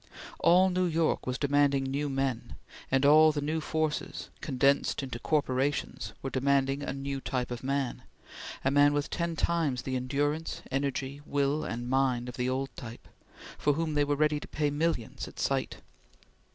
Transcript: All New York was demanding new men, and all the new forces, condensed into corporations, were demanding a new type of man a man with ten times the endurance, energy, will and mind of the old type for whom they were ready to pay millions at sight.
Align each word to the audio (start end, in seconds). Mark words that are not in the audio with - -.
All 0.39 0.71
New 0.71 0.87
York 0.87 1.27
was 1.27 1.37
demanding 1.37 1.83
new 1.83 2.09
men, 2.09 2.55
and 2.89 3.05
all 3.05 3.31
the 3.31 3.39
new 3.39 3.61
forces, 3.61 4.31
condensed 4.41 5.03
into 5.03 5.19
corporations, 5.19 6.13
were 6.23 6.31
demanding 6.31 6.81
a 6.81 6.91
new 6.91 7.21
type 7.21 7.51
of 7.51 7.63
man 7.63 8.01
a 8.65 8.71
man 8.71 8.93
with 8.93 9.11
ten 9.11 9.35
times 9.35 9.83
the 9.83 9.95
endurance, 9.95 10.63
energy, 10.71 11.21
will 11.23 11.63
and 11.63 11.87
mind 11.87 12.27
of 12.29 12.35
the 12.35 12.49
old 12.49 12.75
type 12.75 13.07
for 13.59 13.73
whom 13.73 13.93
they 13.93 14.03
were 14.03 14.15
ready 14.15 14.39
to 14.39 14.47
pay 14.47 14.71
millions 14.71 15.27
at 15.27 15.39
sight. 15.39 15.81